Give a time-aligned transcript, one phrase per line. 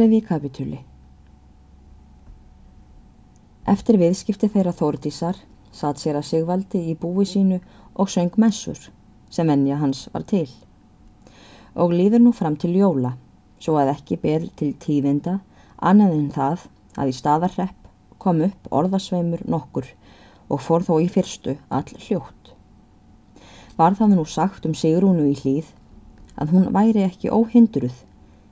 [0.00, 0.78] Þriði kapitúli
[3.68, 5.36] Eftir viðskipti þeirra Þórdísar
[5.76, 7.58] satt sér að Sigvaldi í búi sínu
[8.00, 8.80] og söng messur
[9.28, 10.46] sem ennja hans var til.
[11.76, 13.12] Og líður nú fram til jóla,
[13.60, 15.36] svo að ekki ber til tíðinda
[15.76, 17.92] annað en það að í staðarrepp
[18.24, 19.92] kom upp orðasveimur nokkur
[20.48, 22.54] og fór þó í fyrstu all hljótt.
[23.76, 25.74] Var það nú sagt um Sigrúnu í hlýð
[26.40, 28.06] að hún væri ekki óhindruð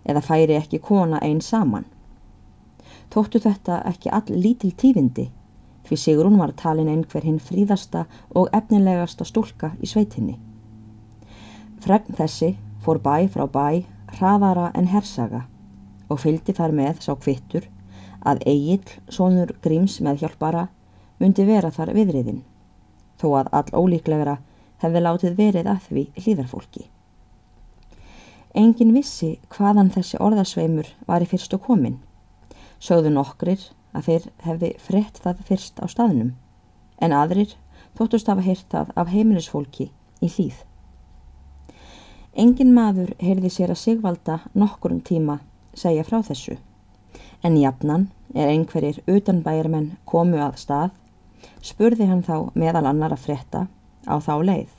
[0.04, 1.86] eða færi ekki kona einn saman.
[3.10, 5.30] Tóttu þetta ekki all lítil tífindi
[5.88, 8.04] því Sigrún var talin einhver hinn fríðasta
[8.36, 10.36] og efnilegasta stúlka í sveitinni.
[11.80, 13.84] Fregn þessi fór bæ frá bæ
[14.18, 15.46] hraðara en hersaga
[16.08, 17.68] og fylgdi þar með sá kvittur
[18.28, 20.66] að Egil, sonur Gríms með hjálpara,
[21.20, 22.42] myndi vera þar viðriðin,
[23.20, 24.38] þó að all ólíklegra
[24.82, 26.88] hefði látið verið að því hlýðarfólki.
[28.58, 32.00] Engin vissi hvaðan þessi orðasveimur var í fyrstu komin.
[32.82, 33.60] Sögðu nokkrir
[33.94, 36.32] að þeir hefði frett það fyrst á staðnum,
[36.98, 37.52] en aðrir
[37.98, 39.86] þóttust hafa heyrt það af heimilisfólki
[40.18, 40.56] í hlýð.
[42.34, 45.38] Engin maður heyrði sér að sigvalda nokkurum tíma
[45.78, 46.58] segja frá þessu,
[47.46, 50.90] en jafnan er einhverjir utanbæjarmenn komu að stað,
[51.62, 53.66] spurði hann þá meðal annar að fretta
[54.02, 54.77] á þá leið.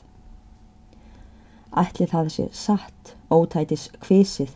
[1.79, 4.55] Ætli það sé satt ótætis kvísið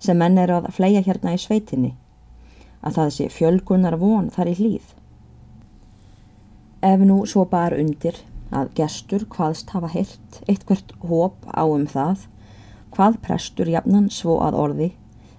[0.00, 1.94] sem menn eru að fleia hérna í sveitinni,
[2.84, 4.92] að það sé fjölgunar von þar í hlýð.
[6.84, 8.16] Ef nú svo bara undir
[8.50, 12.26] að gestur hvaðst hafa hirt eitthvert hóp á um það,
[12.90, 14.90] hvað prestur jafnan svo að orði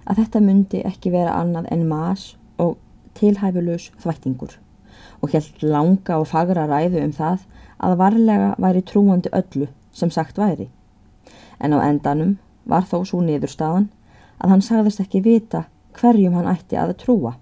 [0.06, 2.78] að þetta myndi ekki vera annað en mas og
[3.18, 4.58] tilhæfulus þvættingur
[5.22, 7.44] og helt langa og fagra ræðu um það
[7.82, 10.70] að varlega væri trúandi öllu sem sagt væri.
[11.62, 13.88] En á endanum var þó svo niðurstaðan
[14.42, 15.66] að hann sagðist ekki vita
[15.98, 17.36] hverjum hann ætti að trúa.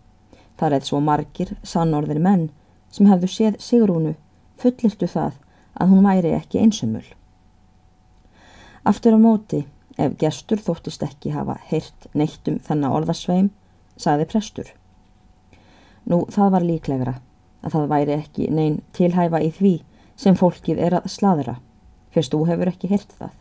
[0.60, 2.50] Það er svo margir sannorðir menn
[2.92, 4.14] sem hefðu séð Sigrúnu
[4.60, 5.38] fullirtu það
[5.80, 7.06] að hún væri ekki einsumul.
[8.84, 9.64] Aftur á móti,
[9.96, 13.50] ef gestur þóttist ekki hafa heyrt neitt um þennan orðasveim,
[13.96, 14.68] sagði prestur.
[16.08, 17.14] Nú það var líklegra
[17.60, 19.74] að það væri ekki neyn tilhæfa í því
[20.20, 21.58] sem fólkið er að sladra,
[22.12, 23.36] fyrst þú hefur ekki heyrt það.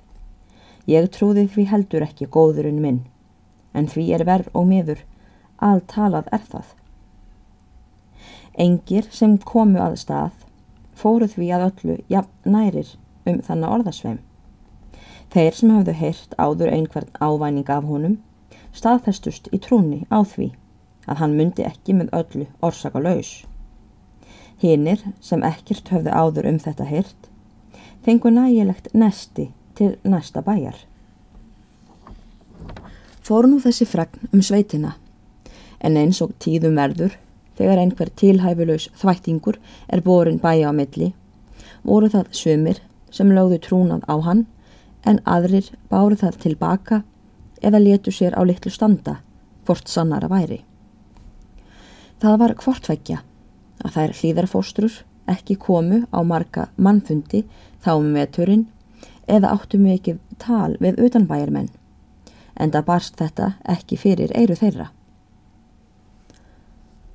[0.89, 3.01] Ég trúði því heldur ekki góðurinn minn,
[3.77, 5.03] en því er verð og miður,
[5.61, 6.71] alltalað er það.
[8.65, 10.47] Engir sem komu að stað
[10.97, 12.95] fóru því að öllu jafn nærir
[13.29, 14.17] um þannig orðasveim.
[15.29, 18.17] Þeir sem hafðu heyrt áður einhvern ávæning af honum
[18.73, 20.49] staðfestust í trúni á því
[21.05, 23.43] að hann myndi ekki með öllu orsaka laus.
[24.59, 27.29] Hinnir sem ekkert höfðu áður um þetta heyrt
[28.05, 30.75] fengu nægilegt nesti til næsta bæjar.
[33.23, 34.95] Fór nú þessi fragn um sveitina,
[35.79, 37.15] en eins og tíðum verður,
[37.55, 41.13] þegar einhver tilhæfulegs þvættingur er borin bæja á milli,
[41.83, 42.79] voru það sömur
[43.13, 44.47] sem lögðu trúnað á hann,
[45.07, 47.03] en aðrir báru það tilbaka
[47.63, 49.19] eða letu sér á litlu standa,
[49.63, 50.63] hvort sannara væri.
[52.19, 53.21] Það var hvortveggja
[53.85, 57.45] að þær hlýðarfóstrur ekki komu á marga mannfundi
[57.83, 58.67] þá um turinn
[59.29, 61.69] eða áttu mikið tal við utanbæjarmenn,
[62.59, 64.89] en það barst þetta ekki fyrir eiru þeirra.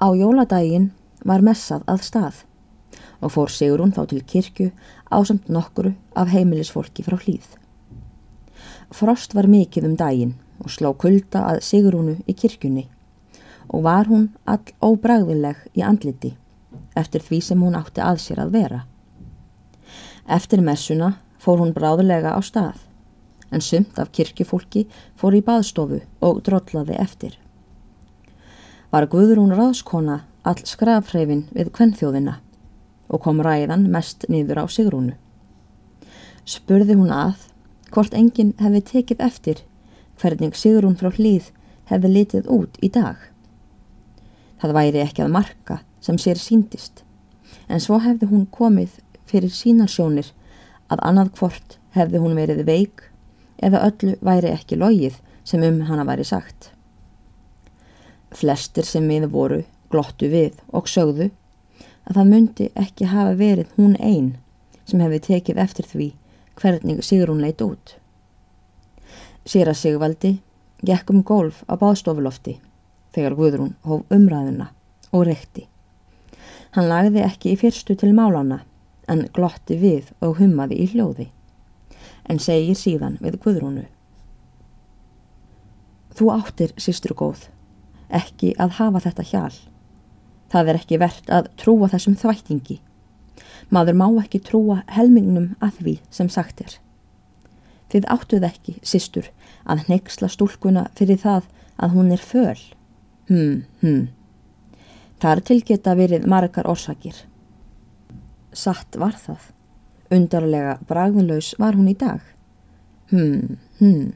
[0.00, 0.90] Á jóladaginn
[1.24, 2.40] var messað að stað
[3.24, 4.70] og fór Sigrún þá til kirkju
[5.10, 7.46] ásamt nokkuru af heimilisfólki frá hlýð.
[8.94, 12.86] Frost var mikið um daginn og sló kulda að Sigrúnu í kirkjunni
[13.68, 16.34] og var hún all óbræðileg í andliti
[16.98, 18.80] eftir því sem hún átti að sér að vera.
[20.30, 21.14] Eftir messuna
[21.44, 22.78] fór hún bráðulega á stað,
[23.52, 24.86] en sumt af kirkjufólki
[25.20, 27.34] fór í baðstofu og drollaði eftir.
[28.94, 32.38] Var Guðrún ráðskona all skrafreifin við kvennþjóðina
[33.08, 35.16] og kom ræðan mest niður á Sigrúnu.
[36.44, 37.48] Spurði hún að
[37.94, 39.62] hvort enginn hefði tekið eftir
[40.20, 41.50] hvernig Sigrún frá hlýð
[41.90, 43.18] hefði litið út í dag.
[44.60, 47.02] Það væri ekki að marka sem sér síndist,
[47.68, 50.30] en svo hefði hún komið fyrir sínarsjónir
[50.92, 53.04] að annað hvort hefði hún verið veik
[53.62, 56.70] eða öllu væri ekki logið sem um hana væri sagt.
[58.34, 61.30] Flestir sem við voru glottu við og sögðu
[62.04, 64.34] að það myndi ekki hafa verið hún einn
[64.84, 66.08] sem hefði tekið eftir því
[66.60, 67.96] hvernig Sigrún leitt út.
[69.44, 70.38] Sýra Sigvaldi
[70.84, 72.58] gekk um golf á báðstofulofti
[73.14, 74.70] þegar Guðrún hóf umræðuna
[75.14, 75.66] og rekti.
[76.74, 78.64] Hann lagði ekki í fyrstu til málana
[79.10, 81.28] en glotti við og hummaði í hljóði,
[82.28, 83.84] en segir síðan við Guðrúnu.
[86.14, 87.48] Þú áttir, sístru góð,
[88.08, 89.54] ekki að hafa þetta hjál.
[90.52, 92.78] Það er ekki verðt að trúa þessum þvættingi.
[93.74, 96.76] Maður má ekki trúa helmingnum að því sem sagt er.
[97.90, 99.30] Þið áttuð ekki, sístur,
[99.66, 101.48] að neyksla stúlkuna fyrir það
[101.82, 102.60] að hún er föl.
[103.28, 104.08] Hmm, hmm.
[105.18, 107.16] Það er tilgeta verið margar orsakir.
[108.54, 109.50] Satt var það.
[110.14, 112.22] Undarlega bragðinlaus var hún í dag.
[113.10, 114.12] Hmm, hmm.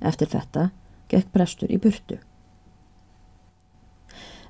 [0.00, 0.70] Eftir þetta
[1.10, 2.18] gekk prestur í burtu.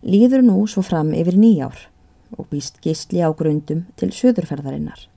[0.01, 1.87] Líður nú svo fram yfir nýjár
[2.39, 5.09] og býst gistli á grundum til söðurferðarinnar.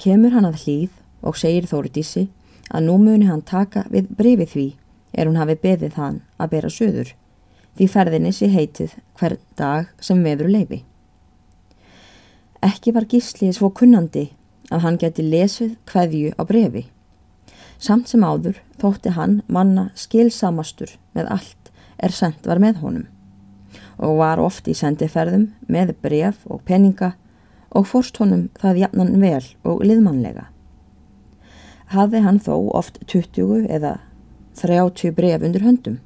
[0.00, 2.26] Kemur hann að hlýð og segir Þóriðísi
[2.70, 4.66] að nú muni hann taka við brefið því
[5.12, 7.12] er hún hafi beðið hann að bera söður
[7.76, 10.82] því ferðinni sé heitið hver dag sem veður leifi.
[12.66, 14.30] Ekki var gíslið svo kunnandi
[14.74, 16.86] að hann geti lesið hverju á brefi.
[17.78, 21.70] Samt sem áður þótti hann manna skilsamastur með allt
[22.02, 23.06] er sendt var með honum
[23.96, 27.14] og var oft í sendiferðum með bref og peninga
[27.76, 30.48] og fórst honum það jafnan vel og liðmannlega.
[31.92, 33.94] Hafði hann þó oft 20 eða
[34.58, 36.00] 30 bref undir höndum.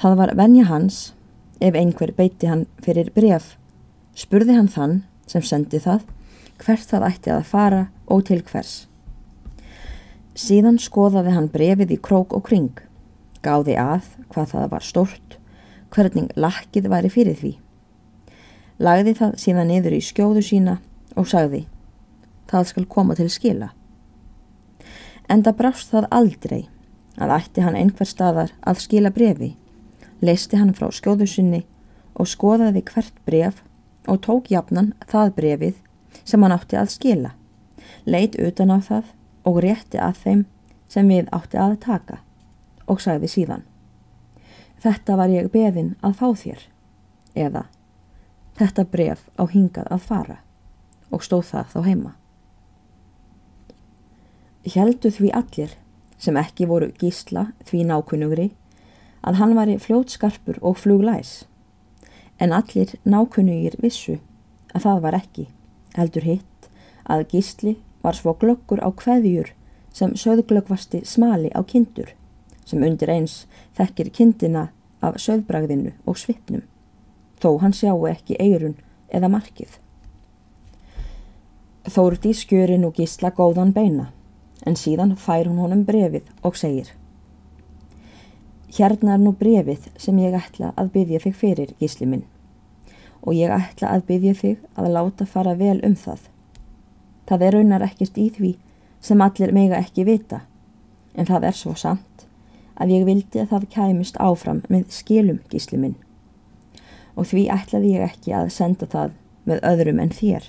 [0.00, 1.12] Það var venja hans,
[1.60, 3.54] ef einhver beiti hann fyrir bref,
[4.16, 5.00] spurði hann þann
[5.30, 6.06] sem sendi það
[6.60, 8.84] hvert það ætti að fara og til hvers.
[10.36, 12.72] Síðan skoðaði hann brefið í krók og kring,
[13.44, 15.36] gáði að hvað það var stort,
[15.90, 17.52] hvernig lakkið væri fyrir því.
[18.80, 20.76] Lagði það síðan niður í skjóðu sína
[21.18, 21.64] og sagði,
[22.50, 23.72] það skal koma til skila.
[25.30, 26.62] Enda brást það aldrei
[27.20, 29.54] að ætti hann einhver staðar að skila brefi,
[30.24, 31.64] leisti hann frá skjóðu sinni
[32.14, 33.60] og skoðaði hvert bref
[34.08, 35.80] og tók jafnan það brefið
[36.24, 37.32] sem hann átti að skila,
[38.04, 39.10] leit utan á það
[39.48, 40.46] og rétti að þeim
[40.90, 42.22] sem við átti að taka
[42.86, 43.66] og sagði síðan
[44.80, 46.62] Þetta var ég beðin að fá þér
[47.36, 47.66] eða
[48.60, 50.38] Þetta bref á hingað að fara
[51.08, 52.10] og stóð það þá heima.
[54.68, 55.76] Hjeldu því allir
[56.20, 58.50] sem ekki voru gísla því nákunnugri
[59.24, 61.46] að hann var fljótskarpur og fluglæs
[62.40, 64.18] en allir nákunnugir vissu
[64.74, 65.46] að það var ekki
[65.96, 66.70] heldur hitt
[67.10, 69.52] að gísli var svo glöggur á kveðjur
[69.92, 72.14] sem söðglöggvasti smali á kindur
[72.64, 73.44] sem undir eins
[73.78, 74.68] þekkir kindina
[75.02, 76.62] af söðbragðinu og svipnum
[77.40, 78.76] þó hann sjáu ekki eirun
[79.08, 79.78] eða markið.
[81.90, 84.10] Þórti skjörin og gísla góðan beina
[84.68, 86.92] en síðan fær hún honum brefið og segir
[88.70, 92.26] Hérna er nú brefið sem ég ætla að byggja þig fyrir gísli minn
[93.22, 96.30] og ég ætla að byggja þig að láta fara vel um það
[97.30, 98.48] Það er raunar ekkert í því
[99.06, 100.40] sem allir mega ekki vita,
[101.14, 102.24] en það er svo samt
[102.74, 105.94] að ég vildi að það kæmist áfram með skilum gísli minn.
[107.14, 109.14] Og því ætlaði ég ekki að senda það
[109.46, 110.48] með öðrum en þér,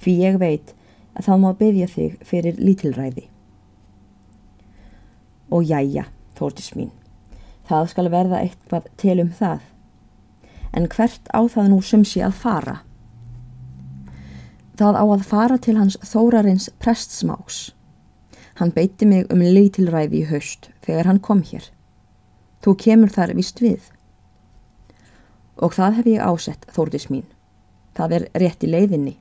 [0.00, 0.72] því ég veit
[1.12, 3.26] að það má byggja þig fyrir lítilræði.
[5.52, 6.06] Og jæja,
[6.38, 6.94] þórtis mín,
[7.68, 9.60] það skal verða eitthvað til um það,
[10.76, 12.76] en hvert á það nú sumsi að fara?
[14.76, 17.72] Það á að fara til hans þórarins prestsmáks.
[18.60, 21.64] Hann beiti mig um leitilræði í haust þegar hann kom hér.
[22.60, 23.80] Þú kemur þar vist við.
[25.56, 27.24] Og það hef ég ásett, þórdis mín.
[27.96, 29.16] Það er rétt í leiðinni.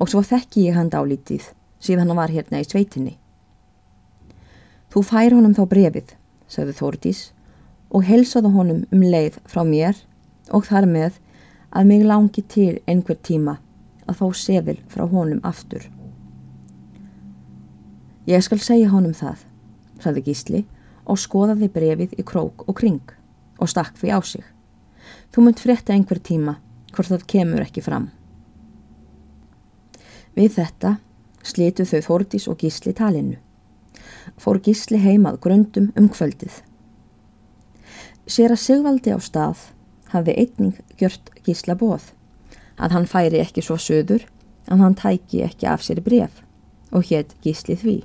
[0.00, 1.50] Og svo þekki ég hann dálítið
[1.80, 3.16] síðan hann var hérna í sveitinni.
[4.90, 6.14] Þú fær honum þá brefið,
[6.50, 7.20] sagði Þórdís,
[7.94, 9.98] og helsaðu honum um leið frá mér
[10.50, 11.18] og þar með
[11.70, 13.58] að mig langi til einhver tíma
[14.06, 15.84] að fá sefil frá honum aftur.
[18.26, 19.38] Ég skal segja honum það,
[20.02, 20.64] saði Gísli
[21.06, 23.14] og skoðaði brefið í krók og kring
[23.60, 24.44] og stakk því á sig.
[25.30, 26.58] Þú munt frétta einhver tíma
[26.92, 28.10] hvort það kemur ekki fram.
[30.34, 30.96] Við þetta
[31.46, 33.38] slitu þau Þordís og Gísli talinu.
[34.38, 36.60] Fór Gísli heimað grundum um kvöldið.
[38.30, 39.70] Sér að Sigvaldi á stað
[40.12, 42.12] hafði einning gjört Gísla bóð
[42.80, 44.24] að hann færi ekki svo söður
[44.70, 46.42] að hann tæki ekki af sér bref
[46.90, 47.96] og hétt gísli því.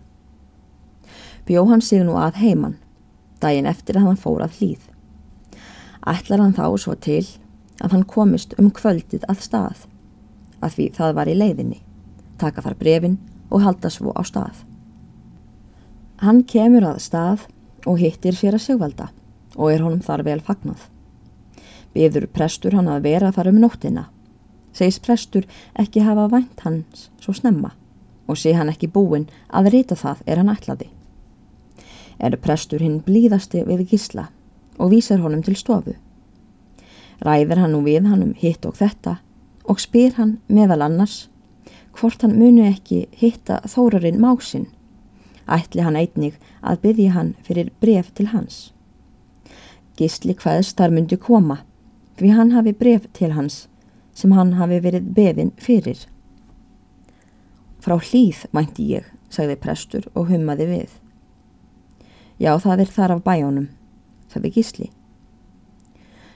[1.46, 2.78] Bjó hann sig nú að heiman,
[3.42, 4.84] daginn eftir að hann fór að hlýð.
[6.06, 7.24] Ætlar hann þá svo til
[7.82, 9.86] að hann komist um kvöldið að stað,
[10.62, 11.82] að því það var í leiðinni,
[12.42, 13.20] taka þar brefin
[13.50, 14.64] og halda svo á stað.
[16.22, 17.46] Hann kemur að stað
[17.86, 19.12] og hittir fyrir sigvalda
[19.56, 20.80] og er honum þar vel fagnað.
[21.96, 24.10] Beður prestur hann að vera þar um nóttina
[24.76, 25.48] segist prestur
[25.80, 27.72] ekki hafa vænt hans svo snemma
[28.28, 30.90] og sé hann ekki búin að rita það er hann ætlaði.
[32.20, 34.30] Er prestur hinn blíðasti við gísla
[34.80, 35.94] og vísar honum til stofu.
[37.24, 39.20] Ræðir hann nú við hann um hitt og þetta
[39.70, 41.28] og spyr hann meðal annars
[41.96, 44.68] hvort hann muni ekki hitta þórarinn másinn.
[45.48, 48.74] Ætli hann einnig að byggja hann fyrir bref til hans.
[49.96, 51.62] Gísli hvaðst þar myndi koma
[52.20, 53.66] því hann hafi bref til hans
[54.16, 56.06] sem hann hafi verið beðin fyrir.
[57.84, 60.92] Frá hlýð mænti ég, sagði prestur og hummaði við.
[62.40, 63.68] Já, það er þar af bæjónum,
[64.32, 64.88] sagði Gísli.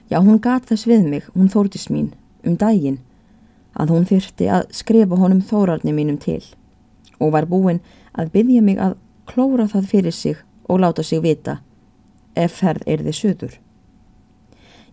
[0.10, 2.12] Já, hún gat þess við mig, hún þórtis mín,
[2.44, 3.00] um daginn,
[3.80, 6.42] að hún þyrti að skrifa honum þórarni mínum til
[7.20, 7.82] og var búin
[8.16, 8.96] að byggja mig að
[9.30, 10.38] klóra það fyrir sig
[10.70, 11.60] og láta sig vita
[12.36, 13.54] ef ferð er þið söður.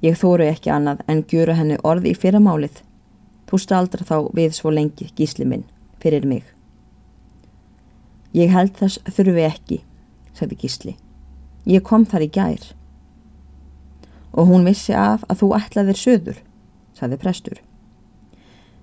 [0.04, 2.82] Ég þóru ekki annað en gjöru henni orði í fyrramálið.
[3.48, 5.64] Þú staldra þá við svo lengi gísli minn
[6.02, 6.44] fyrir mig.
[8.36, 9.78] Ég held þess þurfi ekki,
[10.36, 10.96] sagði gísli.
[11.64, 12.66] Ég kom þar í gær.
[14.36, 16.42] Og hún vissi af að þú ætlaðir söður,
[16.98, 17.62] sagði prestur.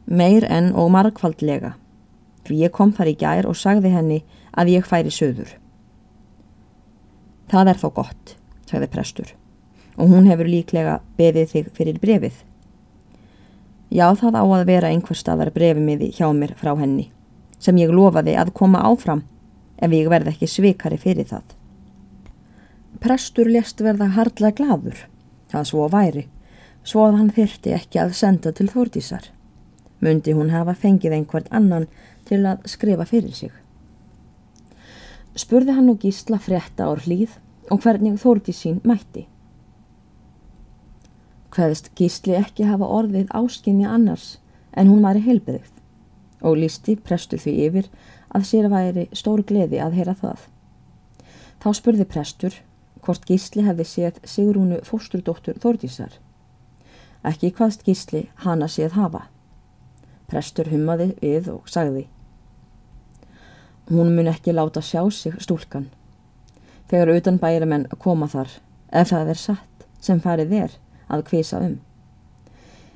[0.10, 1.76] Meir enn og margfaldlega,
[2.44, 4.20] fyrir ég kom þar í gær og sagði henni
[4.58, 5.54] að ég færi söður.
[7.54, 9.38] Það er þó gott, sagði prestur
[9.98, 12.36] og hún hefur líklega beðið þig fyrir brefið.
[13.94, 17.12] Já, það á að vera einhver staðar brefimiði hjá mér frá henni,
[17.62, 19.22] sem ég lofaði að koma áfram
[19.78, 21.44] ef ég verð ekki svikari fyrir það.
[23.04, 24.96] Prestur lest verða hardla gladur,
[25.52, 26.26] það svo væri,
[26.84, 29.28] svo að hann þyrti ekki að senda til þórtísar.
[30.04, 31.86] Mundi hún hafa fengið einhvert annan
[32.28, 33.52] til að skrifa fyrir sig.
[35.38, 37.38] Spurði hann nú gísla frétta ár hlýð
[37.72, 39.28] og hvernig þórtísín mætti
[41.54, 44.38] hvaðist gísli ekki hafa orðið áskinni annars
[44.74, 45.70] en hún var í heilbreyð
[46.44, 47.90] og lísti prestur því yfir
[48.34, 50.40] að sér væri stór gleði að heyra það.
[51.62, 52.58] Þá spurði prestur
[53.04, 56.18] hvort gísli hefði séð Sigrúnu fósturdóttur Þordísar.
[57.24, 59.28] Ekki hvaðst gísli hana séð hafa.
[60.28, 62.08] Prestur hummaði við og sagði
[63.92, 65.90] Hún mun ekki láta sjá sig stúlkan.
[66.88, 68.48] Þegar utan bærimenn koma þar,
[68.92, 71.78] ef það er satt sem farið er, að kvisa um.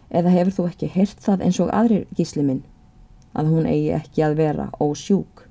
[0.09, 2.63] Eða hefur þú ekki hirt það eins og aðrir gísli minn,
[3.35, 5.43] að hún eigi ekki að vera ósjúk.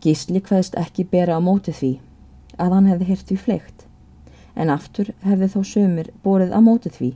[0.00, 1.92] Gísli hvaðist ekki bera á móti því
[2.58, 3.84] að hann hefði hirt við fleikt,
[4.56, 7.12] en aftur hefði þó sömur borið á móti því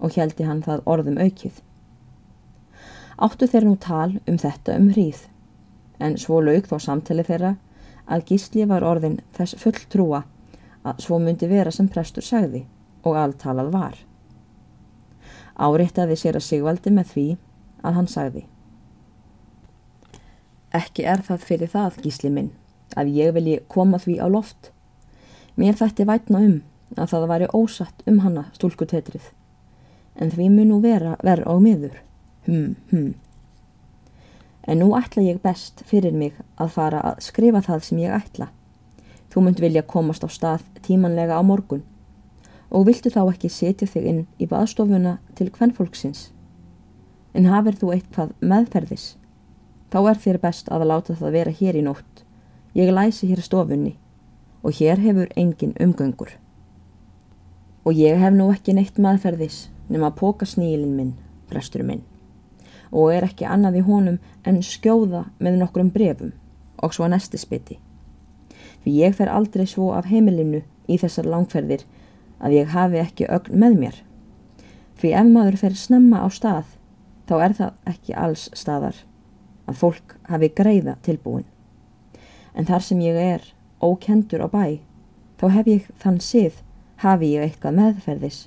[0.00, 1.62] og heldi hann það orðum aukið.
[3.16, 5.22] Áttu þeir nú tal um þetta um hríð,
[5.98, 7.56] en svo laug þó samtali þeirra
[8.06, 10.26] að gísli var orðin þess full trúa
[10.86, 12.66] að svo myndi vera sem prestur sagði
[13.06, 13.96] og alltalað var.
[15.56, 17.26] Áreittaði sér að Sigvaldi með því
[17.86, 18.44] að hann sagði
[20.76, 22.50] Ekki er það fyrir það, gísli minn,
[22.98, 24.72] að ég vilji koma því á loft.
[25.56, 26.56] Mér þætti vætna um
[26.96, 29.30] að það væri ósatt um hanna stúlkutetrið,
[30.20, 31.96] en því mun nú vera verð á miður.
[32.44, 33.14] Hm, hm.
[34.66, 38.50] En nú ætla ég best fyrir mig að fara að skrifa það sem ég ætla.
[39.32, 41.84] Þú munt vilja komast á stað tímanlega á morgun
[42.70, 46.30] og viltu þá ekki setja þig inn í baðstofuna til hvernfólksins.
[47.36, 49.16] En hafir þú eitthvað meðferðis,
[49.92, 52.24] þá er þér best að láta það vera hér í nótt.
[52.76, 53.94] Ég læsi hér stofunni
[54.62, 56.32] og hér hefur engin umgöngur.
[57.86, 61.12] Og ég hef nú ekki neitt meðferðis nema að póka snílinn minn,
[61.46, 62.02] prestur minn,
[62.90, 66.32] og er ekki annað í honum en skjóða með nokkrum brefum
[66.82, 67.78] og svo næsti spiti.
[68.82, 71.86] Því ég fer aldrei svo af heimilinu í þessar langferðir
[72.40, 74.00] að ég hafi ekki ögn með mér.
[74.96, 76.68] Því ef maður fer snemma á stað,
[77.28, 79.02] þá er það ekki alls staðar
[79.66, 81.46] að fólk hafi greiða tilbúin.
[82.56, 83.50] En þar sem ég er
[83.82, 84.78] ókendur á bæ,
[85.40, 86.62] þá hef ég þann sið,
[87.02, 88.46] hafi ég eitthvað meðferðis.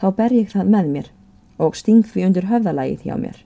[0.00, 1.12] Þá ber ég það með mér
[1.60, 3.38] og sting því undir höfðalagið hjá mér.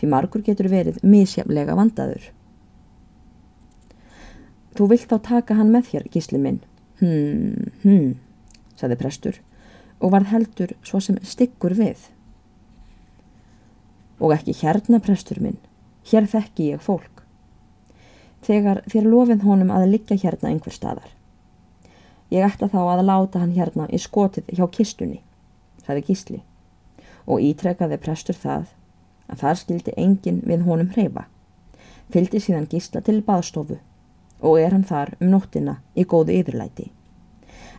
[0.00, 2.32] Því margur getur verið misjaflega vandaður.
[4.74, 6.60] Þú vilt þá taka hann með þér, gísli minn?
[6.98, 8.12] Hmm, hmm
[8.82, 9.38] saði prestur
[10.02, 12.08] og varð heldur svo sem styggur við.
[14.22, 15.58] Og ekki hérna, prestur minn,
[16.10, 17.22] hér þekki ég fólk.
[18.42, 21.10] Þegar þér lofið honum að liggja hérna einhver staðar.
[22.32, 25.20] Ég ætla þá að láta hann hérna í skotið hjá kistunni,
[25.84, 26.40] saði gísli,
[27.26, 28.72] og ítrekkaði prestur það
[29.30, 31.28] að þar skildi engin við honum hreyfa.
[32.10, 33.78] Fyldi síðan gísla til baðstofu
[34.42, 36.90] og er hann þar um nóttina í góðu yfirlæti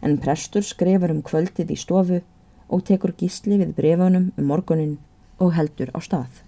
[0.04, 2.22] en prestur skrifur um kvöldið í stofu
[2.68, 4.98] og tekur gísli við brefunum um morgunin
[5.40, 6.44] og heldur á stað.